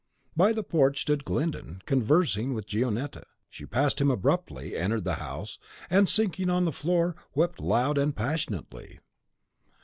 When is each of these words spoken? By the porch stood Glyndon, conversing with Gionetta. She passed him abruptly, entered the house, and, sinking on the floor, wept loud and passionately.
By 0.35 0.51
the 0.51 0.63
porch 0.63 0.99
stood 0.99 1.25
Glyndon, 1.25 1.83
conversing 1.85 2.55
with 2.55 2.65
Gionetta. 2.65 3.21
She 3.51 3.67
passed 3.67 4.01
him 4.01 4.09
abruptly, 4.09 4.75
entered 4.75 5.03
the 5.03 5.17
house, 5.21 5.59
and, 5.91 6.09
sinking 6.09 6.49
on 6.49 6.65
the 6.65 6.71
floor, 6.71 7.15
wept 7.35 7.59
loud 7.61 7.99
and 7.99 8.15
passionately. 8.15 8.97